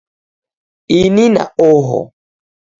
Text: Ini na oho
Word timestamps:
Ini 0.99 1.25
na 1.35 1.43
oho 1.69 2.01